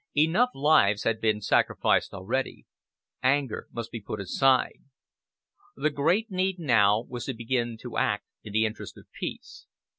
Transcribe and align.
Enough 0.17 0.49
lives 0.55 1.03
had 1.03 1.21
been 1.21 1.41
sacrificed 1.41 2.11
already. 2.11 2.65
Anger 3.21 3.67
must 3.71 3.91
be 3.91 4.01
put 4.01 4.19
aside. 4.19 4.79
The 5.75 5.91
great 5.91 6.31
need 6.31 6.57
now 6.57 7.01
was 7.07 7.25
to 7.25 7.35
begin 7.35 7.77
to 7.81 7.97
act 7.97 8.25
in 8.41 8.51
the 8.51 8.65
interest 8.65 8.97
of 8.97 9.05
peace. 9.11 9.67